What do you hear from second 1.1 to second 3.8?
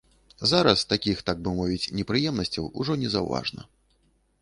так бы мовіць, непрыемнасцяў ужо незаўважна.